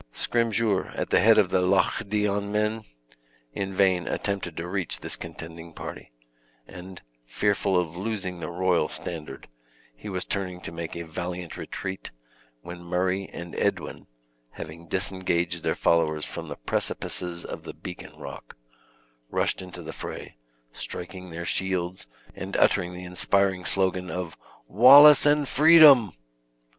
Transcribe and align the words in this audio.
Scrymgeour, 0.13 0.87
at 0.95 1.11
the 1.11 1.19
head 1.19 1.37
of 1.37 1.49
the 1.51 1.61
Loch 1.61 2.01
Dione 2.09 2.49
men, 2.51 2.85
in 3.53 3.71
vain 3.71 4.07
attempted 4.07 4.57
to 4.57 4.67
reach 4.67 4.99
this 5.01 5.15
contending 5.15 5.73
party; 5.73 6.11
and 6.67 7.03
fearful 7.27 7.79
of 7.79 7.95
losing 7.95 8.39
the 8.39 8.49
royal 8.49 8.87
standard, 8.89 9.47
he 9.95 10.09
was 10.09 10.25
turning 10.25 10.59
to 10.61 10.71
make 10.71 10.95
a 10.95 11.05
valiant 11.05 11.55
retreat, 11.55 12.09
when 12.63 12.81
Murray 12.83 13.29
and 13.31 13.53
Edwin 13.53 14.07
(having 14.53 14.87
disengaged 14.87 15.63
their 15.63 15.75
followers 15.75 16.25
from 16.25 16.47
the 16.47 16.55
precipices 16.55 17.45
of 17.45 17.61
the 17.61 17.73
beacon 17.75 18.17
rock) 18.17 18.57
rushed 19.29 19.61
into 19.61 19.83
the 19.83 19.93
fray, 19.93 20.35
striking 20.73 21.29
their 21.29 21.45
shields, 21.45 22.07
and 22.33 22.57
uttering 22.57 22.95
the 22.95 23.05
inspiring 23.05 23.65
slogan 23.65 24.09
of 24.09 24.35
"Wallace 24.65 25.27
and 25.27 25.47
freedom!" 25.47 26.13